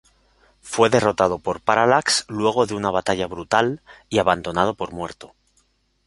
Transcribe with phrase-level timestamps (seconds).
[0.63, 5.35] Fue derrotado por Parallax luego de una batalla brutal, y abandonado por muerto.